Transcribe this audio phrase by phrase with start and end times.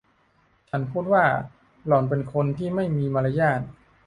[0.69, 1.23] ฉันพูดว่า
[1.85, 3.61] หล่อนเป็นคนที่ไม่มีมารยาท